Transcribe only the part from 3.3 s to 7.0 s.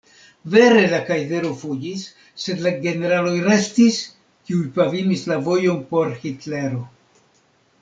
restis, kiuj pavimis la vojon por Hitlero.